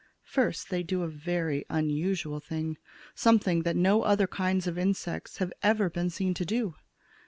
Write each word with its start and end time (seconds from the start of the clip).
First, 0.23 0.71
they 0.71 0.81
do 0.81 1.03
a 1.03 1.07
very 1.07 1.63
unusual 1.69 2.39
thing; 2.39 2.79
something 3.13 3.61
that 3.61 3.75
no 3.75 4.01
other 4.01 4.25
kinds 4.25 4.65
of 4.65 4.75
insects 4.75 5.37
have 5.37 5.53
ever 5.61 5.91
been 5.91 6.09
seen 6.09 6.33
to 6.33 6.43
do. 6.43 6.73